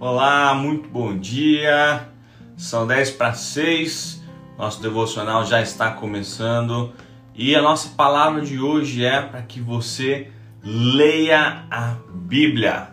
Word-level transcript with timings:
Olá, 0.00 0.54
muito 0.54 0.88
bom 0.88 1.18
dia. 1.18 2.08
São 2.56 2.86
10 2.86 3.10
para 3.10 3.34
6. 3.34 4.22
Nosso 4.56 4.80
devocional 4.80 5.44
já 5.44 5.60
está 5.60 5.90
começando 5.90 6.92
e 7.34 7.52
a 7.56 7.60
nossa 7.60 7.88
palavra 7.96 8.40
de 8.40 8.60
hoje 8.60 9.04
é 9.04 9.20
para 9.20 9.42
que 9.42 9.60
você 9.60 10.28
leia 10.62 11.64
a 11.68 11.96
Bíblia. 12.14 12.90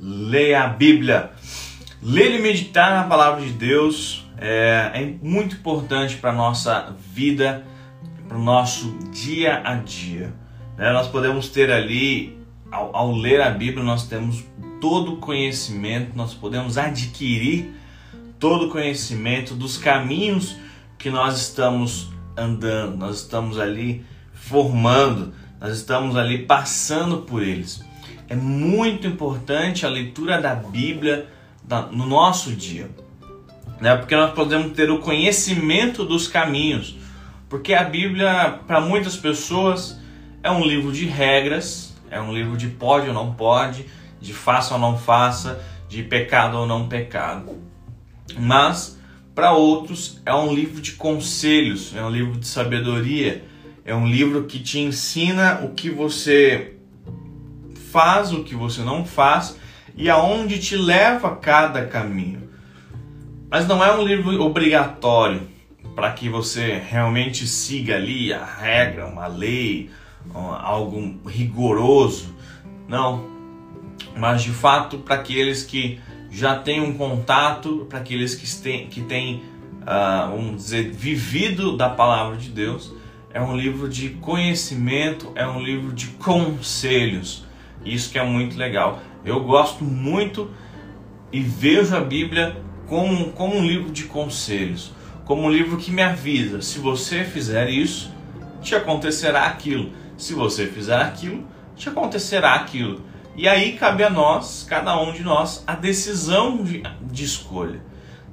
Leia 0.00 0.64
a 0.64 0.66
Bíblia. 0.66 1.30
Ler 2.02 2.34
e 2.34 2.42
meditar 2.42 2.90
na 2.90 3.04
palavra 3.04 3.40
de 3.40 3.52
Deus 3.52 4.26
é, 4.36 4.90
é 4.94 5.14
muito 5.22 5.54
importante 5.54 6.16
para 6.16 6.30
a 6.30 6.34
nossa 6.34 6.92
vida, 7.14 7.64
para 8.26 8.36
o 8.36 8.42
nosso 8.42 8.98
dia 9.12 9.62
a 9.64 9.76
dia. 9.76 10.34
Né? 10.76 10.90
Nós 10.92 11.06
podemos 11.06 11.48
ter 11.50 11.70
ali, 11.70 12.36
ao, 12.68 12.96
ao 12.96 13.12
ler 13.12 13.40
a 13.40 13.50
Bíblia, 13.50 13.84
nós 13.84 14.08
temos 14.08 14.44
todo 14.82 15.18
conhecimento, 15.18 16.16
nós 16.16 16.34
podemos 16.34 16.76
adquirir 16.76 17.72
todo 18.36 18.68
conhecimento 18.68 19.54
dos 19.54 19.78
caminhos 19.78 20.56
que 20.98 21.08
nós 21.08 21.40
estamos 21.40 22.10
andando, 22.36 22.96
nós 22.96 23.18
estamos 23.18 23.60
ali 23.60 24.04
formando, 24.34 25.32
nós 25.60 25.76
estamos 25.76 26.16
ali 26.16 26.38
passando 26.46 27.18
por 27.18 27.44
eles. 27.44 27.80
É 28.28 28.34
muito 28.34 29.06
importante 29.06 29.86
a 29.86 29.88
leitura 29.88 30.42
da 30.42 30.56
Bíblia 30.56 31.28
no 31.92 32.04
nosso 32.04 32.50
dia, 32.50 32.90
né? 33.80 33.96
porque 33.96 34.16
nós 34.16 34.32
podemos 34.32 34.72
ter 34.72 34.90
o 34.90 34.98
conhecimento 34.98 36.04
dos 36.04 36.26
caminhos, 36.26 36.96
porque 37.48 37.72
a 37.72 37.84
Bíblia, 37.84 38.58
para 38.66 38.80
muitas 38.80 39.16
pessoas, 39.16 39.96
é 40.42 40.50
um 40.50 40.64
livro 40.64 40.90
de 40.90 41.06
regras, 41.06 41.94
é 42.10 42.20
um 42.20 42.34
livro 42.34 42.56
de 42.56 42.66
pode 42.66 43.06
ou 43.06 43.14
não 43.14 43.32
pode, 43.34 43.86
de 44.22 44.32
faça 44.32 44.74
ou 44.74 44.80
não 44.80 44.96
faça, 44.96 45.60
de 45.88 46.02
pecado 46.02 46.56
ou 46.56 46.66
não 46.66 46.88
pecado. 46.88 47.60
Mas 48.38 48.98
para 49.34 49.52
outros 49.52 50.20
é 50.24 50.34
um 50.34 50.54
livro 50.54 50.80
de 50.80 50.92
conselhos, 50.92 51.94
é 51.94 52.02
um 52.02 52.10
livro 52.10 52.38
de 52.38 52.46
sabedoria, 52.46 53.44
é 53.84 53.94
um 53.94 54.06
livro 54.06 54.44
que 54.44 54.60
te 54.60 54.78
ensina 54.78 55.60
o 55.64 55.70
que 55.70 55.90
você 55.90 56.76
faz, 57.90 58.32
o 58.32 58.44
que 58.44 58.54
você 58.54 58.82
não 58.82 59.04
faz 59.04 59.58
e 59.94 60.08
aonde 60.08 60.58
te 60.58 60.76
leva 60.76 61.36
cada 61.36 61.84
caminho. 61.86 62.48
Mas 63.50 63.66
não 63.66 63.84
é 63.84 63.94
um 63.94 64.02
livro 64.02 64.40
obrigatório 64.40 65.42
para 65.94 66.12
que 66.12 66.28
você 66.28 66.80
realmente 66.88 67.46
siga 67.46 67.96
ali 67.96 68.32
a 68.32 68.44
regra, 68.44 69.06
uma 69.06 69.26
lei, 69.26 69.90
algo 70.34 71.20
rigoroso. 71.26 72.34
Não, 72.88 73.31
mas 74.16 74.42
de 74.42 74.50
fato 74.50 74.98
para 74.98 75.16
aqueles 75.16 75.62
que 75.62 76.00
já 76.30 76.56
têm 76.56 76.80
um 76.80 76.94
contato, 76.94 77.86
para 77.88 77.98
aqueles 77.98 78.34
que 78.34 78.62
têm, 78.62 78.86
que 78.86 79.02
têm 79.02 79.42
uh, 79.82 80.30
vamos 80.30 80.62
dizer, 80.62 80.90
vivido 80.90 81.76
da 81.76 81.88
palavra 81.88 82.36
de 82.36 82.48
Deus, 82.48 82.92
é 83.32 83.40
um 83.40 83.56
livro 83.56 83.88
de 83.88 84.10
conhecimento, 84.10 85.32
é 85.34 85.46
um 85.46 85.60
livro 85.60 85.92
de 85.92 86.08
conselhos. 86.08 87.44
Isso 87.84 88.10
que 88.10 88.18
é 88.18 88.24
muito 88.24 88.56
legal. 88.56 89.00
Eu 89.24 89.40
gosto 89.40 89.84
muito 89.84 90.50
e 91.30 91.40
vejo 91.40 91.96
a 91.96 92.00
Bíblia 92.00 92.56
como, 92.86 93.32
como 93.32 93.56
um 93.56 93.66
livro 93.66 93.90
de 93.90 94.04
conselhos, 94.04 94.92
como 95.24 95.42
um 95.42 95.50
livro 95.50 95.76
que 95.76 95.90
me 95.90 96.02
avisa: 96.02 96.60
se 96.60 96.78
você 96.78 97.24
fizer 97.24 97.70
isso, 97.70 98.12
te 98.60 98.74
acontecerá 98.74 99.46
aquilo. 99.46 99.92
Se 100.16 100.34
você 100.34 100.66
fizer 100.66 101.00
aquilo, 101.00 101.46
te 101.74 101.88
acontecerá 101.88 102.54
aquilo. 102.54 103.00
E 103.34 103.48
aí 103.48 103.72
cabe 103.72 104.04
a 104.04 104.10
nós, 104.10 104.66
cada 104.68 105.00
um 105.00 105.12
de 105.12 105.22
nós, 105.22 105.64
a 105.66 105.74
decisão 105.74 106.62
de, 106.62 106.82
de 107.00 107.24
escolha. 107.24 107.80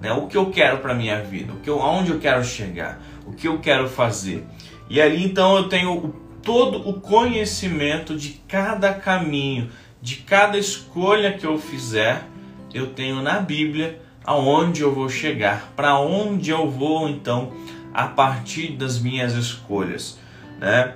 Né? 0.02 0.12
O 0.12 0.28
que 0.28 0.36
eu 0.36 0.52
quero 0.52 0.80
para 0.80 0.94
minha 0.94 1.22
vida, 1.22 1.54
o 1.54 1.58
que 1.58 1.70
eu, 1.70 1.82
aonde 1.82 2.12
eu 2.12 2.20
quero 2.20 2.44
chegar, 2.44 3.02
o 3.26 3.34
que 3.34 3.48
eu 3.48 3.60
quero 3.60 3.88
fazer. 3.88 4.46
E 4.90 5.02
ali 5.02 5.24
então 5.24 5.58
eu 5.58 5.70
tenho 5.70 5.94
o, 5.94 6.10
todo 6.42 6.90
o 6.90 7.00
conhecimento 7.00 8.16
de 8.16 8.42
cada 8.48 8.94
caminho, 8.94 9.70
de 10.02 10.18
cada 10.18 10.58
escolha 10.58 11.34
que 11.34 11.46
eu 11.46 11.58
fizer, 11.58 12.24
eu 12.74 12.88
tenho 12.88 13.22
na 13.22 13.40
Bíblia 13.40 14.02
aonde 14.26 14.82
eu 14.82 14.94
vou 14.94 15.10
chegar, 15.10 15.72
para 15.76 15.98
onde 15.98 16.52
eu 16.52 16.70
vou 16.70 17.10
então 17.10 17.52
a 17.94 18.08
partir 18.08 18.74
das 18.74 19.00
minhas 19.00 19.34
escolhas, 19.34 20.20
né? 20.60 20.94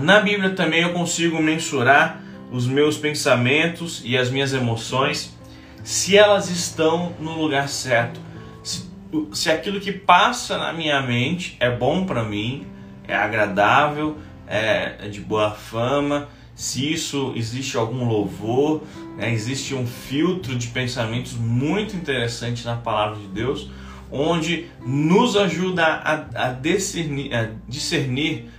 Na 0.00 0.20
Bíblia 0.20 0.50
também 0.50 0.82
eu 0.82 0.92
consigo 0.92 1.42
mensurar 1.42 2.22
os 2.52 2.66
meus 2.66 2.98
pensamentos 2.98 4.02
e 4.04 4.16
as 4.16 4.30
minhas 4.30 4.52
emoções, 4.52 5.36
se 5.82 6.16
elas 6.16 6.50
estão 6.50 7.14
no 7.18 7.40
lugar 7.40 7.68
certo, 7.68 8.20
se, 8.62 8.88
se 9.32 9.50
aquilo 9.50 9.80
que 9.80 9.90
passa 9.90 10.58
na 10.58 10.72
minha 10.72 11.00
mente 11.00 11.56
é 11.58 11.70
bom 11.70 12.04
para 12.04 12.22
mim, 12.22 12.66
é 13.08 13.16
agradável, 13.16 14.18
é, 14.46 14.96
é, 15.00 15.08
de 15.08 15.20
boa 15.20 15.50
fama, 15.50 16.28
se 16.54 16.92
isso 16.92 17.32
existe 17.34 17.76
algum 17.76 18.06
louvor, 18.06 18.82
né, 19.16 19.32
existe 19.32 19.74
um 19.74 19.86
filtro 19.86 20.54
de 20.54 20.68
pensamentos 20.68 21.32
muito 21.32 21.96
interessante 21.96 22.64
na 22.64 22.76
palavra 22.76 23.18
de 23.18 23.28
Deus, 23.28 23.70
onde 24.10 24.66
nos 24.84 25.36
ajuda 25.36 25.84
a, 25.84 26.48
a, 26.48 26.52
discernir, 26.52 27.34
a 27.34 27.48
discernir 27.66 28.50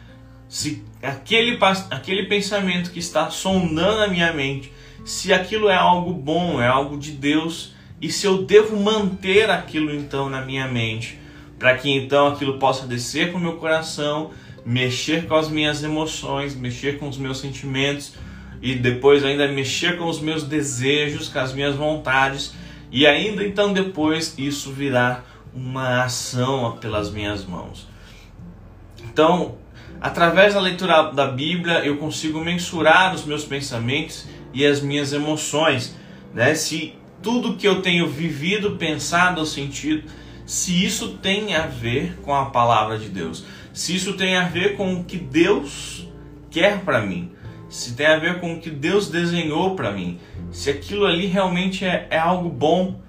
se 0.53 0.83
aquele, 1.01 1.57
aquele 1.89 2.27
pensamento 2.27 2.91
que 2.91 2.99
está 2.99 3.27
sondando 3.31 4.03
a 4.03 4.07
minha 4.07 4.31
mente, 4.31 4.71
se 5.03 5.33
aquilo 5.33 5.67
é 5.67 5.73
algo 5.73 6.13
bom, 6.13 6.61
é 6.61 6.67
algo 6.67 6.95
de 6.95 7.09
Deus, 7.09 7.73
e 7.99 8.11
se 8.11 8.27
eu 8.27 8.43
devo 8.43 8.79
manter 8.79 9.49
aquilo 9.49 9.91
então 9.91 10.29
na 10.29 10.45
minha 10.45 10.67
mente, 10.67 11.17
para 11.57 11.75
que 11.75 11.89
então 11.89 12.27
aquilo 12.27 12.59
possa 12.59 12.85
descer 12.85 13.31
para 13.31 13.39
o 13.39 13.41
meu 13.41 13.53
coração, 13.53 14.29
mexer 14.63 15.25
com 15.25 15.33
as 15.33 15.49
minhas 15.49 15.83
emoções, 15.83 16.55
mexer 16.55 16.99
com 16.99 17.09
os 17.09 17.17
meus 17.17 17.39
sentimentos 17.39 18.13
e 18.61 18.75
depois 18.75 19.25
ainda 19.25 19.47
mexer 19.47 19.97
com 19.97 20.05
os 20.05 20.19
meus 20.19 20.43
desejos, 20.43 21.29
com 21.29 21.39
as 21.39 21.51
minhas 21.51 21.75
vontades, 21.75 22.53
e 22.91 23.07
ainda 23.07 23.43
então 23.43 23.73
depois 23.73 24.35
isso 24.37 24.71
virar 24.71 25.25
uma 25.51 26.03
ação 26.03 26.77
pelas 26.79 27.09
minhas 27.09 27.43
mãos. 27.43 27.87
Então, 29.03 29.62
Através 30.01 30.53
da 30.53 30.59
leitura 30.59 31.11
da 31.11 31.27
Bíblia, 31.27 31.85
eu 31.85 31.97
consigo 31.97 32.43
mensurar 32.43 33.13
os 33.15 33.25
meus 33.25 33.45
pensamentos 33.45 34.27
e 34.53 34.65
as 34.65 34.81
minhas 34.81 35.13
emoções, 35.13 35.95
né? 36.33 36.53
Se 36.55 36.93
tudo 37.21 37.55
que 37.55 37.67
eu 37.67 37.81
tenho 37.81 38.07
vivido, 38.07 38.71
pensado 38.71 39.39
ou 39.39 39.45
sentido, 39.45 40.03
se 40.45 40.83
isso 40.83 41.17
tem 41.17 41.55
a 41.55 41.67
ver 41.67 42.17
com 42.21 42.35
a 42.35 42.45
palavra 42.45 42.97
de 42.97 43.07
Deus, 43.07 43.45
se 43.73 43.95
isso 43.95 44.13
tem 44.13 44.35
a 44.35 44.43
ver 44.43 44.75
com 44.75 44.93
o 44.93 45.03
que 45.03 45.17
Deus 45.17 46.07
quer 46.51 46.81
para 46.81 47.01
mim, 47.01 47.31
se 47.69 47.95
tem 47.95 48.05
a 48.05 48.17
ver 48.17 48.39
com 48.39 48.53
o 48.53 48.59
que 48.59 48.69
Deus 48.69 49.09
desenhou 49.09 49.75
para 49.75 49.91
mim, 49.91 50.19
se 50.51 50.69
aquilo 50.69 51.05
ali 51.05 51.25
realmente 51.25 51.85
é, 51.85 52.07
é 52.11 52.19
algo 52.19 52.49
bom 52.49 53.01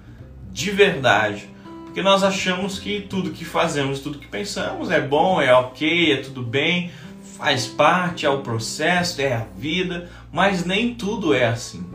de 0.51 0.71
verdade, 0.71 1.49
porque 1.95 2.03
nós 2.03 2.23
achamos 2.23 2.77
que 2.77 2.99
tudo 2.99 3.31
que 3.31 3.45
fazemos, 3.45 4.01
tudo 4.01 4.19
que 4.19 4.27
pensamos 4.27 4.91
é 4.91 4.99
bom, 4.99 5.41
é 5.41 5.53
ok, 5.53 6.11
é 6.11 6.17
tudo 6.17 6.41
bem, 6.41 6.91
faz 7.37 7.67
parte, 7.67 8.25
é 8.25 8.29
o 8.29 8.41
processo, 8.41 9.21
é 9.21 9.31
a 9.31 9.45
vida, 9.57 10.11
mas 10.29 10.65
nem 10.65 10.93
tudo 10.93 11.33
é 11.33 11.45
assim. 11.45 11.85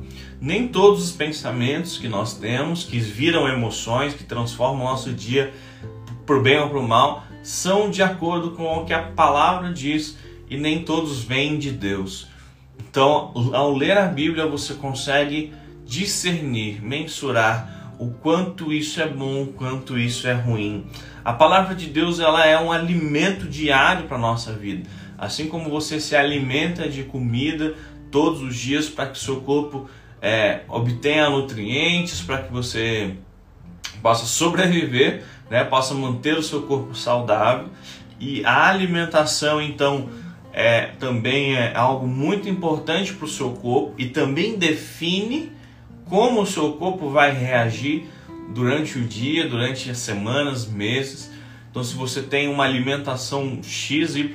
Nem 0.41 0.67
todos 0.67 1.05
os 1.05 1.13
pensamentos 1.13 1.99
que 1.99 2.09
nós 2.09 2.33
temos, 2.33 2.83
que 2.83 2.99
viram 2.99 3.47
emoções, 3.47 4.15
que 4.15 4.25
transformam 4.25 4.87
o 4.87 4.89
nosso 4.89 5.13
dia 5.13 5.53
por 6.25 6.43
bem 6.43 6.59
ou 6.59 6.71
por 6.71 6.83
mal, 6.83 7.23
são 7.43 7.91
de 7.91 8.03
acordo 8.03 8.53
com 8.53 8.75
o 8.79 8.87
que 8.87 8.95
a 8.95 9.03
palavra 9.03 9.71
diz 9.71 10.17
e 10.49 10.57
nem 10.57 10.83
todos 10.83 11.23
vêm 11.23 11.59
de 11.59 11.73
Deus. 11.73 12.27
Então, 12.89 13.35
ao 13.53 13.77
ler 13.77 13.99
a 13.99 14.07
Bíblia, 14.07 14.47
você 14.47 14.73
consegue 14.73 15.53
discernir, 15.85 16.83
mensurar 16.83 17.80
o 18.01 18.09
quanto 18.13 18.73
isso 18.73 18.99
é 19.03 19.07
bom, 19.07 19.43
o 19.43 19.47
quanto 19.49 19.99
isso 19.99 20.27
é 20.27 20.33
ruim. 20.33 20.87
A 21.23 21.35
palavra 21.35 21.75
de 21.75 21.87
Deus 21.87 22.19
ela 22.19 22.47
é 22.47 22.59
um 22.59 22.73
alimento 22.73 23.47
diário 23.47 24.07
para 24.09 24.17
a 24.17 24.21
nossa 24.21 24.55
vida. 24.55 24.89
Assim 25.19 25.49
como 25.49 25.69
você 25.69 26.01
se 26.01 26.17
alimenta 26.17 26.89
de 26.89 27.03
comida 27.03 27.75
todos 28.11 28.41
os 28.41 28.57
dias 28.57 28.89
para 28.89 29.11
que 29.11 29.19
seu 29.19 29.43
corpo 29.43 29.87
é, 30.23 30.61
obtenha 30.67 31.29
nutrientes, 31.29 32.23
para 32.23 32.39
que 32.39 32.51
você 32.51 33.17
possa 34.01 34.25
sobreviver, 34.25 35.23
né, 35.51 35.63
possa 35.63 35.93
manter 35.93 36.39
o 36.39 36.43
seu 36.43 36.63
corpo 36.63 36.95
saudável. 36.95 37.69
E 38.19 38.43
a 38.47 38.67
alimentação, 38.67 39.61
então, 39.61 40.09
é, 40.55 40.87
também 40.99 41.55
é 41.55 41.77
algo 41.77 42.07
muito 42.07 42.49
importante 42.49 43.13
para 43.13 43.27
o 43.27 43.29
seu 43.29 43.51
corpo 43.51 43.95
e 43.99 44.07
também 44.07 44.57
define 44.57 45.60
como 46.11 46.43
o 46.43 46.47
seu 46.47 46.73
corpo 46.73 47.09
vai 47.09 47.33
reagir 47.33 48.09
durante 48.53 48.99
o 48.99 49.05
dia, 49.05 49.49
durante 49.49 49.89
as 49.89 49.99
semanas, 49.99 50.67
meses. 50.67 51.31
Então, 51.71 51.85
se 51.85 51.95
você 51.95 52.21
tem 52.21 52.49
uma 52.49 52.65
alimentação 52.65 53.61
XY, 53.63 54.35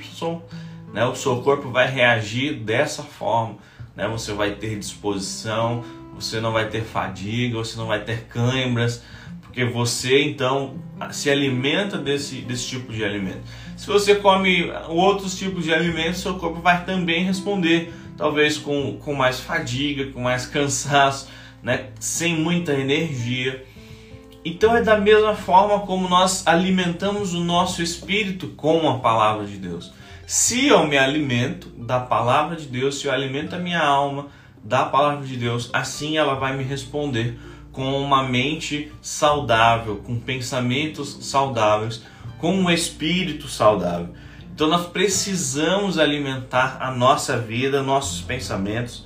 né, 0.92 1.04
o 1.04 1.14
seu 1.14 1.42
corpo 1.42 1.70
vai 1.70 1.88
reagir 1.88 2.54
dessa 2.54 3.02
forma. 3.02 3.58
Né? 3.94 4.08
Você 4.08 4.32
vai 4.32 4.52
ter 4.52 4.78
disposição, 4.78 5.84
você 6.14 6.40
não 6.40 6.50
vai 6.50 6.70
ter 6.70 6.82
fadiga, 6.82 7.58
você 7.58 7.76
não 7.76 7.86
vai 7.86 8.02
ter 8.02 8.22
câimbras, 8.24 9.02
porque 9.42 9.62
você 9.66 10.22
então 10.22 10.76
se 11.12 11.28
alimenta 11.28 11.98
desse, 11.98 12.36
desse 12.36 12.68
tipo 12.68 12.90
de 12.90 13.04
alimento. 13.04 13.42
Se 13.76 13.86
você 13.86 14.14
come 14.14 14.72
outros 14.88 15.38
tipos 15.38 15.64
de 15.64 15.74
alimentos, 15.74 16.22
seu 16.22 16.36
corpo 16.38 16.62
vai 16.62 16.86
também 16.86 17.22
responder, 17.22 17.92
talvez 18.16 18.56
com, 18.56 18.96
com 18.96 19.12
mais 19.12 19.40
fadiga, 19.40 20.10
com 20.10 20.22
mais 20.22 20.46
cansaço, 20.46 21.28
né? 21.66 21.88
sem 21.98 22.36
muita 22.36 22.72
energia. 22.72 23.66
Então 24.44 24.76
é 24.76 24.82
da 24.82 24.96
mesma 24.96 25.34
forma 25.34 25.80
como 25.80 26.08
nós 26.08 26.46
alimentamos 26.46 27.34
o 27.34 27.40
nosso 27.40 27.82
espírito 27.82 28.50
com 28.50 28.88
a 28.88 29.00
palavra 29.00 29.44
de 29.44 29.56
Deus. 29.56 29.92
Se 30.24 30.68
eu 30.68 30.86
me 30.86 30.96
alimento 30.96 31.66
da 31.70 31.98
palavra 31.98 32.54
de 32.54 32.68
Deus, 32.68 33.00
se 33.00 33.08
eu 33.08 33.12
alimento 33.12 33.56
a 33.56 33.58
minha 33.58 33.82
alma 33.82 34.28
da 34.62 34.84
palavra 34.84 35.26
de 35.26 35.36
Deus, 35.36 35.68
assim 35.72 36.16
ela 36.16 36.36
vai 36.36 36.56
me 36.56 36.62
responder 36.62 37.36
com 37.72 38.00
uma 38.00 38.22
mente 38.22 38.92
saudável, 39.02 39.96
com 39.96 40.20
pensamentos 40.20 41.18
saudáveis, 41.22 42.04
com 42.38 42.54
um 42.54 42.70
espírito 42.70 43.48
saudável. 43.48 44.14
Então 44.54 44.68
nós 44.68 44.86
precisamos 44.86 45.98
alimentar 45.98 46.78
a 46.80 46.92
nossa 46.92 47.36
vida, 47.36 47.82
nossos 47.82 48.20
pensamentos 48.20 49.05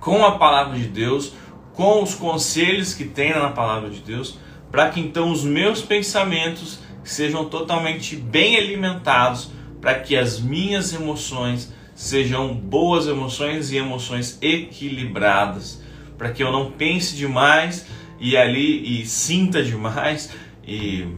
com 0.00 0.24
a 0.24 0.38
palavra 0.38 0.78
de 0.78 0.88
Deus, 0.88 1.34
com 1.74 2.02
os 2.02 2.14
conselhos 2.14 2.94
que 2.94 3.04
tem 3.04 3.30
na 3.30 3.50
palavra 3.50 3.90
de 3.90 4.00
Deus, 4.00 4.38
para 4.70 4.88
que 4.88 5.00
então 5.00 5.30
os 5.30 5.44
meus 5.44 5.82
pensamentos 5.82 6.80
sejam 7.04 7.44
totalmente 7.44 8.16
bem 8.16 8.56
alimentados, 8.56 9.50
para 9.80 9.94
que 9.94 10.16
as 10.16 10.40
minhas 10.40 10.92
emoções 10.92 11.72
sejam 11.94 12.54
boas 12.54 13.06
emoções 13.06 13.70
e 13.70 13.76
emoções 13.76 14.38
equilibradas, 14.40 15.82
para 16.16 16.30
que 16.30 16.42
eu 16.42 16.50
não 16.50 16.70
pense 16.70 17.16
demais 17.16 17.86
e 18.18 18.36
ali 18.36 19.00
e 19.00 19.06
sinta 19.06 19.62
demais 19.62 20.30
e 20.66 21.08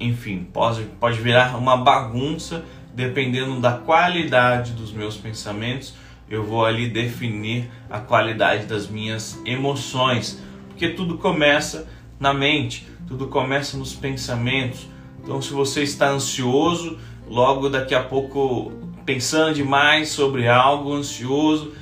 enfim, 0.00 0.46
pode, 0.52 0.82
pode 1.00 1.20
virar 1.20 1.56
uma 1.56 1.76
bagunça 1.76 2.64
dependendo 2.94 3.60
da 3.60 3.72
qualidade 3.72 4.72
dos 4.72 4.92
meus 4.92 5.16
pensamentos. 5.16 5.94
Eu 6.30 6.44
vou 6.44 6.64
ali 6.64 6.88
definir 6.88 7.70
a 7.88 7.98
qualidade 7.98 8.66
das 8.66 8.86
minhas 8.86 9.40
emoções, 9.44 10.42
porque 10.68 10.90
tudo 10.90 11.16
começa 11.18 11.88
na 12.20 12.34
mente, 12.34 12.86
tudo 13.06 13.28
começa 13.28 13.76
nos 13.76 13.94
pensamentos. 13.94 14.86
Então, 15.22 15.40
se 15.40 15.52
você 15.52 15.82
está 15.82 16.10
ansioso, 16.10 16.98
logo 17.26 17.68
daqui 17.68 17.94
a 17.94 18.02
pouco 18.02 18.72
pensando 19.04 19.54
demais 19.54 20.10
sobre 20.10 20.48
algo, 20.48 20.92
ansioso, 20.92 21.72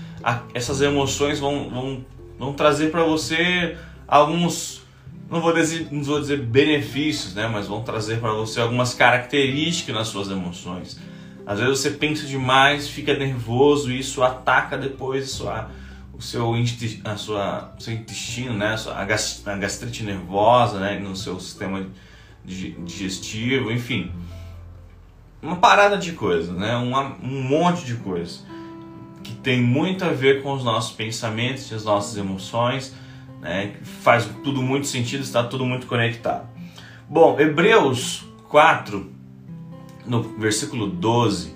essas 0.54 0.80
emoções 0.80 1.38
vão, 1.38 1.68
vão, 1.68 2.04
vão 2.38 2.52
trazer 2.52 2.90
para 2.90 3.02
você 3.02 3.76
alguns, 4.06 4.82
não 5.30 5.40
vou, 5.40 5.52
dizer, 5.52 5.88
não 5.90 6.02
vou 6.02 6.20
dizer 6.20 6.40
benefícios, 6.40 7.34
né, 7.34 7.48
mas 7.48 7.66
vão 7.66 7.82
trazer 7.82 8.20
para 8.20 8.32
você 8.32 8.60
algumas 8.60 8.94
características 8.94 9.94
nas 9.94 10.08
suas 10.08 10.30
emoções. 10.30 11.00
Às 11.46 11.60
vezes 11.60 11.78
você 11.78 11.90
pensa 11.92 12.26
demais, 12.26 12.88
fica 12.88 13.16
nervoso 13.16 13.90
e 13.92 14.00
isso 14.00 14.22
ataca 14.22 14.76
depois 14.76 15.30
sua, 15.30 15.70
o 16.12 16.20
seu, 16.20 16.52
a 17.04 17.16
sua, 17.16 17.74
seu 17.78 17.94
intestino, 17.94 18.52
né, 18.52 18.74
a 18.94 19.04
gastrite 19.56 20.02
nervosa, 20.02 20.80
né, 20.80 20.98
no 20.98 21.14
seu 21.14 21.38
sistema 21.38 21.86
digestivo, 22.44 23.70
enfim 23.70 24.12
uma 25.46 25.56
parada 25.56 25.96
de 25.96 26.12
coisas, 26.12 26.54
né? 26.56 26.76
um 26.76 27.42
monte 27.42 27.84
de 27.84 27.94
coisas 27.96 28.44
que 29.22 29.32
tem 29.32 29.60
muito 29.60 30.04
a 30.04 30.08
ver 30.08 30.42
com 30.42 30.52
os 30.52 30.64
nossos 30.64 30.94
pensamentos 30.94 31.72
as 31.72 31.84
nossas 31.84 32.16
emoções, 32.16 32.94
né? 33.40 33.74
faz 34.02 34.28
tudo 34.42 34.62
muito 34.62 34.86
sentido, 34.86 35.22
está 35.22 35.44
tudo 35.44 35.64
muito 35.64 35.86
conectado. 35.86 36.48
Bom, 37.08 37.38
Hebreus 37.38 38.24
4, 38.48 39.12
no 40.06 40.22
versículo 40.22 40.86
12, 40.86 41.54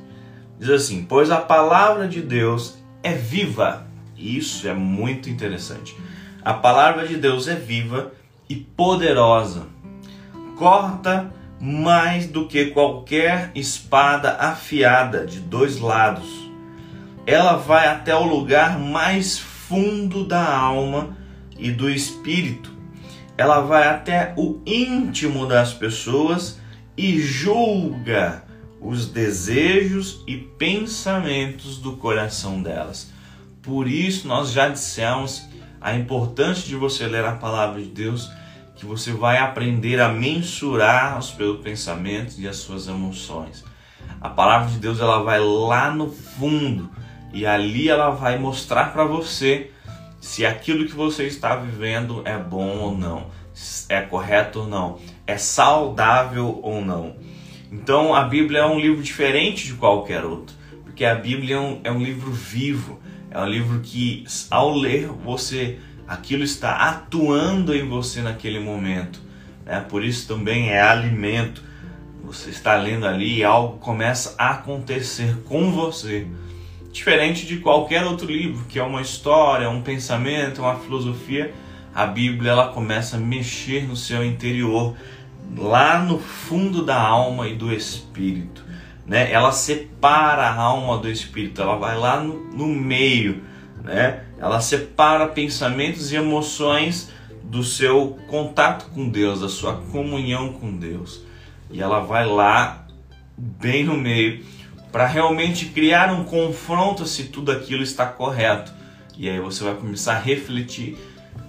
diz 0.58 0.70
assim: 0.70 1.05
Pois 1.08 1.31
a 1.31 1.38
palavra 1.38 2.08
de 2.08 2.20
Deus 2.20 2.79
é 3.02 3.12
viva, 3.12 3.87
isso 4.17 4.69
é 4.69 4.75
muito 4.75 5.31
interessante. 5.31 5.97
A 6.43 6.55
palavra 6.55 7.06
de 7.06 7.17
Deus 7.17 7.49
é 7.49 7.55
viva 7.55 8.12
e 8.49 8.56
poderosa, 8.56 9.67
corta 10.56 11.32
mais 11.61 12.26
do 12.26 12.47
que 12.47 12.67
qualquer 12.67 13.50
espada 13.55 14.37
afiada 14.38 15.26
de 15.26 15.41
dois 15.41 15.79
lados. 15.79 16.50
Ela 17.26 17.56
vai 17.56 17.87
até 17.87 18.17
o 18.17 18.25
lugar 18.25 18.79
mais 18.79 19.38
fundo 19.38 20.25
da 20.25 20.56
alma 20.56 21.17
e 21.58 21.70
do 21.70 21.88
espírito. 21.88 22.73
Ela 23.37 23.61
vai 23.61 23.87
até 23.87 24.35
o 24.37 24.61
íntimo 24.67 25.46
das 25.46 25.73
pessoas 25.73 26.58
e 26.97 27.21
julga 27.21 28.45
os 28.81 29.07
desejos 29.07 30.23
e 30.27 30.37
pensamentos 30.37 31.79
do 31.79 31.97
coração 31.97 32.63
delas. 32.63 33.11
Por 33.63 33.87
isso, 33.87 34.27
nós 34.27 34.53
já 34.53 34.69
dissemos 34.69 35.43
a 35.81 35.95
importância 35.95 36.67
de 36.67 36.77
você 36.77 37.07
ler 37.07 37.25
a 37.25 37.33
palavra 37.33 37.81
de 37.81 37.89
Deus 37.89 38.31
que 38.77 38.87
você 38.87 39.13
vai 39.13 39.37
aprender 39.37 40.01
a 40.01 40.09
mensurar 40.09 41.19
os 41.19 41.35
seus 41.35 41.61
pensamentos 41.61 42.39
e 42.39 42.49
as 42.49 42.57
suas 42.57 42.89
emoções. 42.89 43.63
A 44.21 44.29
palavra 44.31 44.71
de 44.71 44.79
Deus 44.79 45.01
ela 45.01 45.23
vai 45.23 45.39
lá 45.39 45.91
no 45.91 46.11
fundo 46.11 46.91
e 47.33 47.45
ali 47.45 47.89
ela 47.89 48.11
vai 48.11 48.39
mostrar 48.39 48.93
para 48.93 49.05
você 49.05 49.71
se 50.21 50.45
aquilo 50.45 50.87
que 50.87 50.95
você 50.95 51.25
está 51.25 51.57
vivendo 51.57 52.23
é 52.25 52.39
bom 52.39 52.79
ou 52.79 52.97
não, 52.97 53.27
é 53.89 54.01
correto 54.01 54.61
ou 54.61 54.69
não, 54.69 54.99
é 55.27 55.37
saudável 55.37 56.61
ou 56.62 56.85
não. 56.85 57.17
Então 57.71 58.15
a 58.15 58.25
Bíblia 58.25 58.61
é 58.61 58.67
um 58.67 58.79
livro 58.79 59.03
diferente 59.03 59.67
de 59.67 59.75
qualquer 59.75 60.25
outro, 60.25 60.55
porque 60.85 61.05
a 61.05 61.15
Bíblia 61.15 61.57
é 61.57 61.61
um, 61.61 61.81
é 61.85 61.93
um 61.93 62.03
livro 62.03 62.31
vivo, 62.31 63.01
é 63.31 63.41
um 63.41 63.47
livro 63.47 63.81
que 63.81 64.25
ao 64.51 64.73
ler 64.75 65.07
você 65.07 65.79
aquilo 66.11 66.43
está 66.43 66.75
atuando 66.89 67.73
em 67.73 67.89
você 67.89 68.21
naquele 68.21 68.59
momento. 68.59 69.21
Né? 69.65 69.85
Por 69.89 70.05
isso 70.05 70.27
também 70.27 70.71
é 70.71 70.81
alimento. 70.81 71.63
Você 72.25 72.51
está 72.51 72.75
lendo 72.75 73.06
ali 73.06 73.39
e 73.39 73.45
algo 73.45 73.79
começa 73.79 74.35
a 74.37 74.51
acontecer 74.51 75.37
com 75.45 75.71
você. 75.71 76.27
Diferente 76.93 77.46
de 77.46 77.58
qualquer 77.58 78.05
outro 78.05 78.27
livro, 78.27 78.65
que 78.69 78.81
é 78.81 78.82
uma 78.82 79.01
história, 79.01 79.70
um 79.70 79.81
pensamento, 79.81 80.63
uma 80.63 80.75
filosofia, 80.75 81.55
a 81.94 82.06
Bíblia 82.06 82.53
ela 82.53 82.69
começa 82.69 83.17
a 83.17 83.20
mexer 83.20 83.87
no 83.87 83.97
seu 83.97 84.25
interior, 84.25 84.97
lá 85.56 85.99
no 85.99 86.19
fundo 86.19 86.85
da 86.85 87.01
alma 87.01 87.49
e 87.49 87.55
do 87.55 87.73
espírito. 87.73 88.65
Né? 89.06 89.32
Ela 89.32 89.53
separa 89.53 90.43
a 90.43 90.55
alma 90.55 90.99
do 90.99 91.09
espírito, 91.09 91.61
ela 91.61 91.77
vai 91.77 91.97
lá 91.97 92.20
no, 92.20 92.39
no 92.53 92.67
meio 92.67 93.43
né? 93.82 94.25
Ela 94.39 94.61
separa 94.61 95.27
pensamentos 95.29 96.13
e 96.13 96.17
emoções 96.17 97.11
do 97.43 97.65
seu 97.65 98.19
contato 98.29 98.91
com 98.91 99.09
Deus, 99.09 99.41
da 99.41 99.49
sua 99.49 99.77
comunhão 99.77 100.53
com 100.53 100.77
Deus. 100.77 101.23
E 101.70 101.81
ela 101.81 102.01
vai 102.01 102.27
lá 102.27 102.87
bem 103.37 103.85
no 103.85 103.97
meio 103.97 104.44
para 104.93 105.06
realmente 105.06 105.67
criar 105.67 106.13
um 106.13 106.25
confronto 106.25 107.06
se 107.06 107.25
tudo 107.25 107.53
aquilo 107.53 107.82
está 107.82 108.06
correto. 108.06 108.73
E 109.17 109.29
aí 109.29 109.41
você 109.41 109.65
vai 109.65 109.75
começar 109.75 110.15
a 110.15 110.19
refletir. 110.19 110.97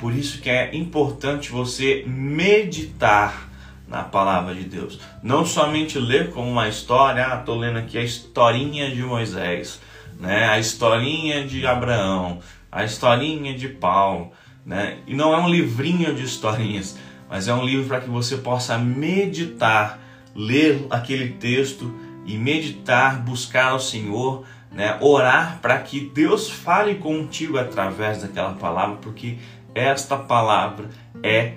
Por 0.01 0.13
isso 0.13 0.41
que 0.41 0.49
é 0.49 0.75
importante 0.75 1.49
você 1.49 2.03
meditar 2.05 3.49
na 3.87 4.03
palavra 4.03 4.53
de 4.53 4.65
Deus. 4.65 4.99
Não 5.23 5.45
somente 5.45 5.97
ler 5.97 6.31
como 6.31 6.49
uma 6.49 6.67
história, 6.67 7.31
ah, 7.31 7.39
estou 7.39 7.57
lendo 7.57 7.79
aqui 7.79 7.97
a 7.97 8.03
historinha 8.03 8.93
de 8.93 9.03
Moisés 9.03 9.79
né? 10.21 10.47
A 10.47 10.59
historinha 10.59 11.43
de 11.45 11.65
Abraão, 11.65 12.39
a 12.71 12.85
historinha 12.85 13.53
de 13.57 13.67
Paulo, 13.67 14.31
né? 14.63 14.99
E 15.07 15.15
não 15.15 15.33
é 15.33 15.37
um 15.39 15.49
livrinho 15.49 16.13
de 16.13 16.23
historinhas, 16.23 16.97
mas 17.27 17.47
é 17.47 17.53
um 17.53 17.65
livro 17.65 17.87
para 17.87 17.99
que 17.99 18.09
você 18.09 18.37
possa 18.37 18.77
meditar, 18.77 19.99
ler 20.35 20.85
aquele 20.91 21.29
texto 21.29 21.93
e 22.25 22.37
meditar, 22.37 23.19
buscar 23.19 23.73
o 23.73 23.79
Senhor, 23.79 24.45
né? 24.71 24.95
Orar 25.01 25.57
para 25.59 25.79
que 25.79 25.99
Deus 25.99 26.49
fale 26.49 26.95
contigo 26.95 27.57
através 27.57 28.21
daquela 28.21 28.53
palavra, 28.53 28.97
porque 28.97 29.37
esta 29.73 30.17
palavra 30.17 30.89
é 31.23 31.55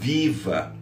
viva. 0.00 0.74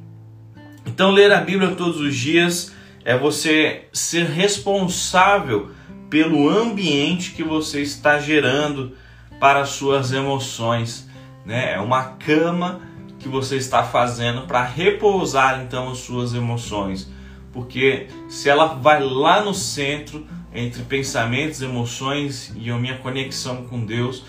Então, 0.87 1.11
ler 1.11 1.33
a 1.33 1.40
Bíblia 1.40 1.75
todos 1.75 2.00
os 2.00 2.16
dias 2.16 2.73
é 3.04 3.16
você 3.16 3.88
ser 3.92 4.26
responsável 4.26 5.71
pelo 6.09 6.49
ambiente 6.49 7.33
que 7.33 7.42
você 7.42 7.83
está 7.83 8.18
gerando 8.18 8.97
para 9.40 9.61
as 9.61 9.71
suas 9.71 10.12
emoções, 10.12 11.09
né? 11.45 11.75
É 11.75 11.80
uma 11.80 12.04
cama 12.04 12.80
que 13.18 13.28
você 13.28 13.56
está 13.56 13.83
fazendo 13.83 14.42
para 14.42 14.62
repousar 14.62 15.62
então 15.62 15.90
as 15.90 15.99
suas 15.99 16.35
emoções, 16.35 17.11
porque 17.52 18.09
se 18.28 18.49
ela 18.49 18.66
vai 18.66 19.02
lá 19.02 19.42
no 19.42 19.52
centro 19.52 20.26
entre 20.54 20.83
pensamentos, 20.85 21.61
emoções 21.61 22.52
e 22.56 22.71
a 22.71 22.76
minha 22.76 22.99
conexão 22.99 23.64
com 23.66 23.85
Deus, 23.85 24.25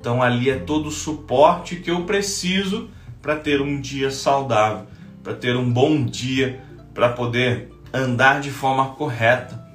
Então 0.00 0.22
ali 0.22 0.50
é 0.50 0.56
todo 0.56 0.88
o 0.88 0.92
suporte 0.92 1.76
que 1.76 1.90
eu 1.90 2.04
preciso 2.04 2.88
para 3.20 3.36
ter 3.36 3.60
um 3.60 3.80
dia 3.80 4.10
saudável, 4.10 4.86
para 5.22 5.34
ter 5.34 5.56
um 5.56 5.70
bom 5.70 6.04
dia, 6.04 6.62
para 6.94 7.08
poder 7.10 7.70
andar 7.92 8.40
de 8.40 8.50
forma 8.50 8.90
correta. 8.90 9.66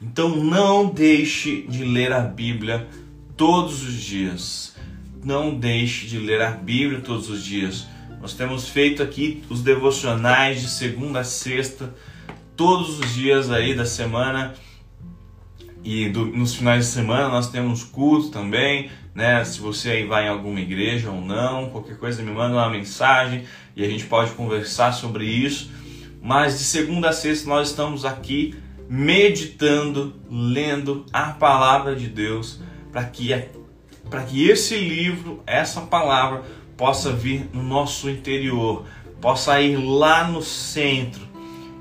Então 0.00 0.36
não 0.36 0.86
deixe 0.86 1.62
de 1.62 1.84
ler 1.84 2.12
a 2.12 2.20
Bíblia 2.20 2.86
todos 3.36 3.82
os 3.82 3.94
dias. 3.94 4.76
Não 5.24 5.54
deixe 5.54 6.06
de 6.06 6.18
ler 6.18 6.40
a 6.40 6.50
Bíblia 6.50 7.00
todos 7.00 7.28
os 7.28 7.44
dias. 7.44 7.86
Nós 8.20 8.34
temos 8.34 8.68
feito 8.68 9.02
aqui 9.02 9.42
os 9.48 9.62
devocionais 9.62 10.60
de 10.60 10.68
segunda 10.68 11.20
a 11.20 11.24
sexta, 11.24 11.94
todos 12.56 12.98
os 12.98 13.14
dias 13.14 13.50
aí 13.50 13.74
da 13.74 13.84
semana. 13.84 14.54
E 15.84 16.08
do, 16.08 16.26
nos 16.26 16.54
finais 16.54 16.86
de 16.86 16.90
semana 16.92 17.28
nós 17.28 17.50
temos 17.50 17.84
culto 17.84 18.30
também, 18.30 18.90
né? 19.14 19.44
Se 19.44 19.60
você 19.60 19.90
aí 19.90 20.06
vai 20.06 20.26
em 20.26 20.28
alguma 20.28 20.60
igreja 20.60 21.10
ou 21.10 21.20
não, 21.20 21.70
qualquer 21.70 21.96
coisa 21.96 22.22
me 22.22 22.30
manda 22.30 22.54
uma 22.54 22.68
mensagem 22.68 23.44
e 23.76 23.84
a 23.84 23.88
gente 23.88 24.04
pode 24.04 24.32
conversar 24.32 24.92
sobre 24.92 25.24
isso. 25.24 25.70
Mas 26.20 26.58
de 26.58 26.64
segunda 26.64 27.10
a 27.10 27.12
sexta 27.12 27.48
nós 27.48 27.70
estamos 27.70 28.04
aqui 28.04 28.54
meditando, 28.88 30.14
lendo 30.30 31.04
a 31.12 31.30
palavra 31.30 31.94
de 31.94 32.08
Deus 32.08 32.60
para 32.90 33.04
que 33.04 33.32
para 34.08 34.22
que 34.22 34.48
esse 34.48 34.74
livro, 34.76 35.42
essa 35.46 35.82
palavra 35.82 36.42
possa 36.76 37.12
vir 37.12 37.50
no 37.52 37.62
nosso 37.62 38.08
interior, 38.08 38.86
possa 39.20 39.60
ir 39.60 39.76
lá 39.76 40.26
no 40.26 40.40
centro 40.40 41.28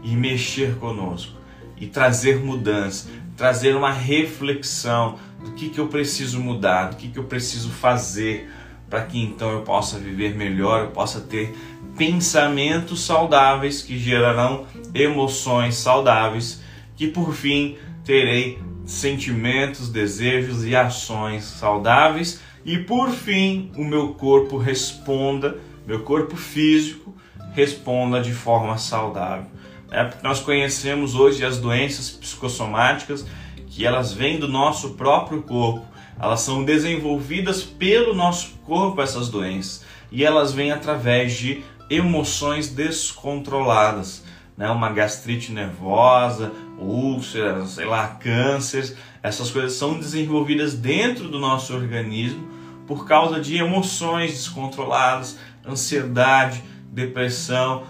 e 0.03 0.15
mexer 0.15 0.75
conosco 0.75 1.37
e 1.79 1.87
trazer 1.87 2.39
mudança, 2.39 3.09
trazer 3.37 3.75
uma 3.75 3.91
reflexão 3.91 5.17
do 5.45 5.51
que, 5.51 5.69
que 5.69 5.79
eu 5.79 5.87
preciso 5.87 6.39
mudar, 6.39 6.89
do 6.89 6.95
que, 6.95 7.07
que 7.07 7.19
eu 7.19 7.23
preciso 7.23 7.69
fazer 7.69 8.49
para 8.89 9.03
que 9.03 9.21
então 9.21 9.51
eu 9.51 9.61
possa 9.61 9.99
viver 9.99 10.35
melhor, 10.35 10.85
eu 10.85 10.91
possa 10.91 11.21
ter 11.21 11.55
pensamentos 11.97 13.01
saudáveis 13.01 13.81
que 13.81 13.97
gerarão 13.97 14.65
emoções 14.93 15.75
saudáveis, 15.75 16.61
que 16.95 17.07
por 17.07 17.33
fim 17.33 17.77
terei 18.03 18.59
sentimentos, 18.85 19.89
desejos 19.89 20.65
e 20.65 20.75
ações 20.75 21.43
saudáveis 21.43 22.41
e 22.65 22.77
por 22.77 23.11
fim 23.11 23.71
o 23.75 23.83
meu 23.83 24.13
corpo 24.13 24.57
responda, 24.57 25.57
meu 25.85 26.01
corpo 26.03 26.35
físico 26.35 27.13
responda 27.53 28.21
de 28.21 28.31
forma 28.31 28.77
saudável. 28.77 29.47
É 29.91 30.03
porque 30.03 30.25
nós 30.25 30.39
conhecemos 30.39 31.15
hoje 31.15 31.45
as 31.45 31.57
doenças 31.57 32.09
psicossomáticas 32.09 33.25
que 33.67 33.85
elas 33.85 34.11
vêm 34.11 34.39
do 34.39 34.47
nosso 34.47 34.91
próprio 34.95 35.43
corpo, 35.43 35.85
elas 36.19 36.41
são 36.41 36.63
desenvolvidas 36.65 37.61
pelo 37.61 38.13
nosso 38.13 38.55
corpo 38.65 39.01
essas 39.01 39.29
doenças. 39.29 39.85
E 40.11 40.25
elas 40.25 40.51
vêm 40.51 40.71
através 40.71 41.33
de 41.33 41.63
emoções 41.89 42.69
descontroladas, 42.69 44.23
né? 44.57 44.69
Uma 44.69 44.91
gastrite 44.91 45.51
nervosa, 45.51 46.51
úlceras, 46.79 47.71
sei 47.71 47.85
lá, 47.85 48.07
câncer, 48.07 48.95
essas 49.21 49.51
coisas 49.51 49.73
são 49.73 49.99
desenvolvidas 49.99 50.73
dentro 50.73 51.29
do 51.29 51.39
nosso 51.39 51.73
organismo 51.73 52.47
por 52.87 53.05
causa 53.05 53.39
de 53.39 53.57
emoções 53.57 54.31
descontroladas, 54.31 55.37
ansiedade, 55.67 56.63
depressão, 56.89 57.83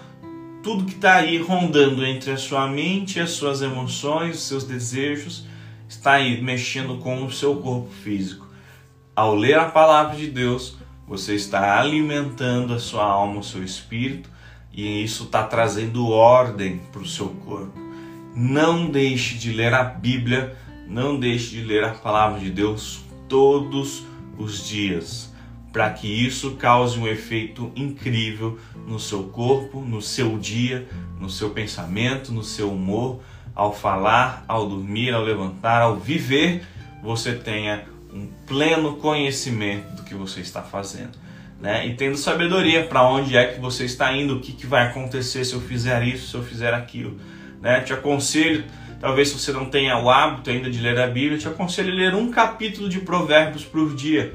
tudo 0.68 0.84
que 0.84 0.96
está 0.96 1.14
aí 1.14 1.38
rondando 1.38 2.04
entre 2.04 2.30
a 2.30 2.36
sua 2.36 2.68
mente, 2.68 3.18
as 3.18 3.30
suas 3.30 3.62
emoções, 3.62 4.36
os 4.36 4.42
seus 4.48 4.64
desejos, 4.64 5.46
está 5.88 6.12
aí 6.12 6.42
mexendo 6.42 6.98
com 6.98 7.24
o 7.24 7.32
seu 7.32 7.56
corpo 7.56 7.88
físico. 7.88 8.46
Ao 9.16 9.34
ler 9.34 9.58
a 9.58 9.64
palavra 9.64 10.14
de 10.14 10.26
Deus, 10.26 10.76
você 11.06 11.34
está 11.34 11.80
alimentando 11.80 12.74
a 12.74 12.78
sua 12.78 13.02
alma, 13.02 13.40
o 13.40 13.42
seu 13.42 13.64
espírito, 13.64 14.28
e 14.70 15.02
isso 15.02 15.24
está 15.24 15.42
trazendo 15.42 16.06
ordem 16.06 16.82
para 16.92 17.00
o 17.00 17.08
seu 17.08 17.30
corpo. 17.46 17.72
Não 18.36 18.90
deixe 18.90 19.38
de 19.38 19.54
ler 19.54 19.72
a 19.72 19.82
Bíblia, 19.82 20.54
não 20.86 21.18
deixe 21.18 21.48
de 21.48 21.62
ler 21.62 21.82
a 21.82 21.94
palavra 21.94 22.40
de 22.40 22.50
Deus 22.50 23.00
todos 23.26 24.04
os 24.36 24.68
dias, 24.68 25.32
para 25.72 25.90
que 25.90 26.06
isso 26.06 26.52
cause 26.52 26.98
um 26.98 27.06
efeito 27.06 27.70
incrível 27.76 28.58
no 28.86 28.98
seu 28.98 29.24
corpo, 29.24 29.80
no 29.80 30.00
seu 30.00 30.38
dia, 30.38 30.88
no 31.20 31.28
seu 31.28 31.50
pensamento, 31.50 32.32
no 32.32 32.42
seu 32.42 32.72
humor, 32.72 33.20
ao 33.54 33.74
falar, 33.74 34.44
ao 34.46 34.68
dormir, 34.68 35.12
ao 35.12 35.22
levantar, 35.22 35.82
ao 35.82 35.96
viver, 35.96 36.64
você 37.02 37.34
tenha 37.34 37.84
um 38.12 38.28
pleno 38.46 38.96
conhecimento 38.96 39.96
do 39.96 40.02
que 40.02 40.14
você 40.14 40.40
está 40.40 40.62
fazendo. 40.62 41.18
Né? 41.60 41.88
E 41.88 41.94
tendo 41.94 42.16
sabedoria 42.16 42.84
para 42.84 43.02
onde 43.02 43.36
é 43.36 43.44
que 43.46 43.60
você 43.60 43.84
está 43.84 44.12
indo, 44.12 44.36
o 44.36 44.40
que, 44.40 44.52
que 44.52 44.66
vai 44.66 44.86
acontecer 44.86 45.44
se 45.44 45.54
eu 45.54 45.60
fizer 45.60 46.02
isso, 46.04 46.28
se 46.28 46.34
eu 46.36 46.42
fizer 46.42 46.72
aquilo. 46.72 47.18
Né? 47.60 47.80
Te 47.80 47.92
aconselho, 47.92 48.64
talvez 49.00 49.28
se 49.28 49.38
você 49.38 49.52
não 49.52 49.66
tenha 49.66 49.98
o 49.98 50.08
hábito 50.08 50.50
ainda 50.50 50.70
de 50.70 50.80
ler 50.80 50.98
a 50.98 51.08
Bíblia, 51.08 51.36
te 51.36 51.48
aconselho 51.48 51.92
a 51.92 51.96
ler 51.96 52.14
um 52.14 52.30
capítulo 52.30 52.88
de 52.88 53.00
Provérbios 53.00 53.64
por 53.64 53.94
dia. 53.94 54.34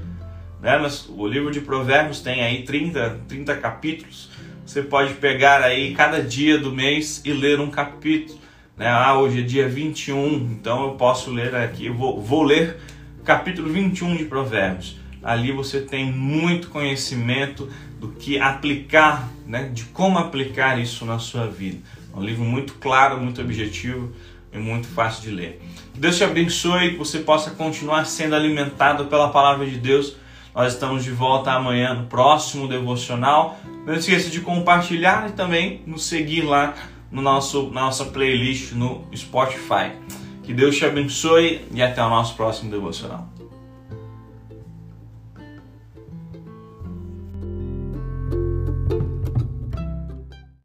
Né? 0.64 0.80
O 1.10 1.28
livro 1.28 1.52
de 1.52 1.60
Provérbios 1.60 2.22
tem 2.22 2.42
aí 2.42 2.64
30, 2.64 3.24
30 3.28 3.56
capítulos. 3.58 4.32
Você 4.66 4.82
pode 4.82 5.14
pegar 5.16 5.62
aí 5.62 5.94
cada 5.94 6.24
dia 6.24 6.58
do 6.58 6.72
mês 6.72 7.22
e 7.26 7.34
ler 7.34 7.60
um 7.60 7.70
capítulo. 7.70 8.40
Né? 8.78 8.88
Ah, 8.88 9.20
hoje 9.20 9.42
é 9.42 9.44
dia 9.44 9.68
21, 9.68 10.36
então 10.54 10.86
eu 10.86 10.92
posso 10.92 11.30
ler 11.30 11.54
aqui, 11.54 11.88
eu 11.88 11.94
vou, 11.94 12.20
vou 12.20 12.42
ler 12.42 12.78
capítulo 13.26 13.70
21 13.70 14.16
de 14.16 14.26
Provérbios. 14.26 14.98
Ali 15.22 15.52
você 15.52 15.82
tem 15.82 16.12
muito 16.12 16.70
conhecimento 16.70 17.70
do 18.00 18.10
que 18.10 18.40
aplicar, 18.40 19.30
né? 19.46 19.70
de 19.72 19.84
como 19.86 20.18
aplicar 20.18 20.80
isso 20.80 21.06
na 21.06 21.20
sua 21.20 21.46
vida. 21.46 21.80
É 22.14 22.18
um 22.18 22.24
livro 22.24 22.44
muito 22.44 22.76
claro, 22.76 23.20
muito 23.20 23.42
objetivo 23.42 24.12
e 24.52 24.58
muito 24.58 24.88
fácil 24.88 25.30
de 25.30 25.36
ler. 25.36 25.62
Deus 25.94 26.18
te 26.18 26.24
abençoe, 26.24 26.92
que 26.92 26.98
você 26.98 27.20
possa 27.20 27.52
continuar 27.52 28.06
sendo 28.06 28.36
alimentado 28.36 29.06
pela 29.06 29.30
palavra 29.30 29.66
de 29.66 29.78
Deus. 29.78 30.16
Nós 30.56 30.74
estamos 30.74 31.04
de 31.04 31.12
volta 31.12 31.52
amanhã 31.52 31.94
no 31.94 32.06
próximo 32.06 32.68
devocional. 32.68 33.58
Não 33.86 33.96
esqueça 33.96 34.30
de 34.30 34.40
compartilhar 34.40 35.30
e 35.30 35.32
também 35.34 35.82
nos 35.88 36.06
seguir 36.06 36.42
lá 36.42 36.76
no 37.12 37.22
nosso, 37.22 37.72
na 37.72 37.82
nossa 37.82 38.06
playlist 38.06 38.74
no 38.74 39.04
Spotify. 39.16 39.92
Que 40.44 40.54
Deus 40.54 40.76
te 40.76 40.86
abençoe 40.86 41.66
e 41.72 41.82
até 41.82 42.04
o 42.04 42.10
nosso 42.10 42.36
próximo 42.36 42.70
devocional. 42.70 43.33